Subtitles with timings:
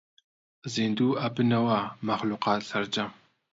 [0.73, 3.09] زیندوو ئەبنەوە مەخلووقات سەرجەم